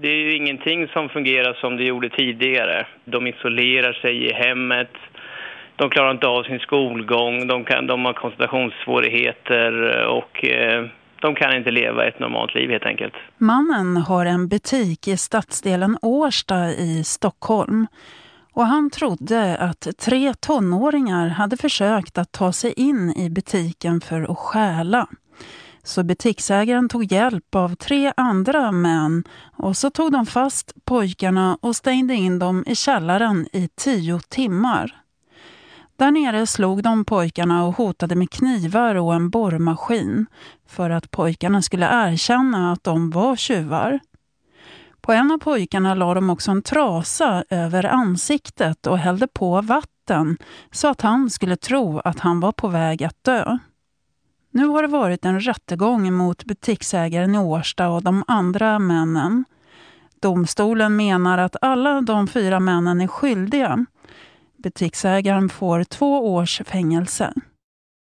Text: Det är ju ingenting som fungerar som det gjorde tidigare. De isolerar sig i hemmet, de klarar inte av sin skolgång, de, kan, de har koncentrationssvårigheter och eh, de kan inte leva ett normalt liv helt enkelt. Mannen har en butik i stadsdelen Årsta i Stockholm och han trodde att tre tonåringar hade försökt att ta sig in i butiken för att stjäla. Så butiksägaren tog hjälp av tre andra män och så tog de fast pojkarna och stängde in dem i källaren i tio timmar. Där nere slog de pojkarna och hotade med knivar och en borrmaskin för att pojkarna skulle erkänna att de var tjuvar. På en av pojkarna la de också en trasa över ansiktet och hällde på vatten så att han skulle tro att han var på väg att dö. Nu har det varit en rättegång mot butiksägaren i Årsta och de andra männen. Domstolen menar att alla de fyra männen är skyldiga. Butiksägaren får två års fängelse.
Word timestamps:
Det 0.00 0.08
är 0.08 0.16
ju 0.16 0.36
ingenting 0.36 0.88
som 0.88 1.08
fungerar 1.08 1.54
som 1.54 1.76
det 1.76 1.84
gjorde 1.84 2.08
tidigare. 2.08 2.86
De 3.04 3.26
isolerar 3.26 3.92
sig 3.92 4.26
i 4.26 4.32
hemmet, 4.32 4.90
de 5.76 5.90
klarar 5.90 6.10
inte 6.10 6.26
av 6.26 6.42
sin 6.42 6.58
skolgång, 6.58 7.46
de, 7.46 7.64
kan, 7.64 7.86
de 7.86 8.04
har 8.04 8.12
koncentrationssvårigheter 8.12 10.04
och 10.06 10.44
eh, 10.44 10.86
de 11.20 11.34
kan 11.34 11.56
inte 11.56 11.70
leva 11.70 12.04
ett 12.04 12.18
normalt 12.18 12.54
liv 12.54 12.70
helt 12.70 12.86
enkelt. 12.86 13.14
Mannen 13.38 13.96
har 13.96 14.26
en 14.26 14.48
butik 14.48 15.08
i 15.08 15.16
stadsdelen 15.16 15.98
Årsta 16.02 16.68
i 16.68 17.02
Stockholm 17.04 17.86
och 18.52 18.66
han 18.66 18.90
trodde 18.90 19.56
att 19.56 19.88
tre 19.98 20.34
tonåringar 20.34 21.28
hade 21.28 21.56
försökt 21.56 22.18
att 22.18 22.32
ta 22.32 22.52
sig 22.52 22.72
in 22.76 23.14
i 23.16 23.30
butiken 23.30 24.00
för 24.00 24.30
att 24.30 24.38
stjäla. 24.38 25.06
Så 25.86 26.02
butiksägaren 26.02 26.88
tog 26.88 27.12
hjälp 27.12 27.54
av 27.54 27.74
tre 27.74 28.12
andra 28.16 28.72
män 28.72 29.24
och 29.56 29.76
så 29.76 29.90
tog 29.90 30.12
de 30.12 30.26
fast 30.26 30.72
pojkarna 30.84 31.58
och 31.60 31.76
stängde 31.76 32.14
in 32.14 32.38
dem 32.38 32.64
i 32.66 32.74
källaren 32.74 33.48
i 33.52 33.68
tio 33.76 34.20
timmar. 34.28 35.02
Där 35.96 36.10
nere 36.10 36.46
slog 36.46 36.82
de 36.82 37.04
pojkarna 37.04 37.64
och 37.64 37.76
hotade 37.76 38.14
med 38.14 38.30
knivar 38.30 38.94
och 38.94 39.14
en 39.14 39.30
borrmaskin 39.30 40.26
för 40.68 40.90
att 40.90 41.10
pojkarna 41.10 41.62
skulle 41.62 42.06
erkänna 42.08 42.72
att 42.72 42.84
de 42.84 43.10
var 43.10 43.36
tjuvar. 43.36 44.00
På 45.00 45.12
en 45.12 45.30
av 45.30 45.38
pojkarna 45.38 45.94
la 45.94 46.14
de 46.14 46.30
också 46.30 46.50
en 46.50 46.62
trasa 46.62 47.44
över 47.50 47.84
ansiktet 47.84 48.86
och 48.86 48.98
hällde 48.98 49.26
på 49.26 49.60
vatten 49.60 50.38
så 50.70 50.88
att 50.88 51.00
han 51.00 51.30
skulle 51.30 51.56
tro 51.56 51.98
att 51.98 52.20
han 52.20 52.40
var 52.40 52.52
på 52.52 52.68
väg 52.68 53.04
att 53.04 53.24
dö. 53.24 53.58
Nu 54.56 54.66
har 54.66 54.82
det 54.82 54.88
varit 54.88 55.24
en 55.24 55.40
rättegång 55.40 56.12
mot 56.12 56.44
butiksägaren 56.44 57.34
i 57.34 57.38
Årsta 57.38 57.88
och 57.88 58.02
de 58.02 58.24
andra 58.26 58.78
männen. 58.78 59.44
Domstolen 60.20 60.96
menar 60.96 61.38
att 61.38 61.56
alla 61.60 62.00
de 62.00 62.28
fyra 62.28 62.60
männen 62.60 63.00
är 63.00 63.06
skyldiga. 63.06 63.86
Butiksägaren 64.56 65.48
får 65.48 65.84
två 65.84 66.34
års 66.34 66.60
fängelse. 66.64 67.32